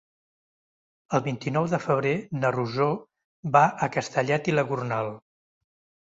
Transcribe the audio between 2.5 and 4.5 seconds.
Rosó va a Castellet